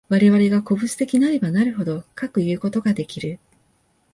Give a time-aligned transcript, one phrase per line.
[0.09, 3.39] 我々が個物的なればなるほど、かくいうことができる。